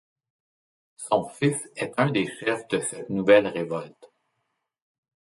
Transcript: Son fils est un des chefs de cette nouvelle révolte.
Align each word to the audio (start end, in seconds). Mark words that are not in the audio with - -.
Son 0.97 1.29
fils 1.29 1.69
est 1.75 1.93
un 1.97 2.09
des 2.09 2.25
chefs 2.25 2.67
de 2.69 2.79
cette 2.79 3.11
nouvelle 3.11 3.45
révolte. 3.45 4.09